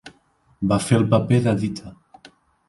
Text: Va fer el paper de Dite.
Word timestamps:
Va 0.71 0.79
fer 0.85 0.97
el 1.01 1.05
paper 1.11 1.39
de 1.49 1.55
Dite. 1.61 1.93